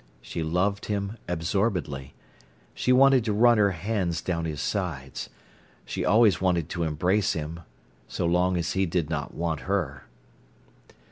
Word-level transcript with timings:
She 0.19 0.41
loved 0.41 0.87
him 0.87 1.19
absorbedly. 1.27 2.15
She 2.73 2.91
wanted 2.91 3.23
to 3.25 3.33
run 3.33 3.59
her 3.59 3.69
hands 3.69 4.19
down 4.23 4.45
his 4.45 4.59
sides. 4.59 5.29
She 5.85 6.03
always 6.03 6.41
wanted 6.41 6.69
to 6.69 6.81
embrace 6.81 7.33
him, 7.33 7.59
so 8.07 8.25
long 8.25 8.57
as 8.57 8.73
he 8.73 8.87
did 8.87 9.11
not 9.11 9.35
want 9.35 9.59
her. 9.69 10.07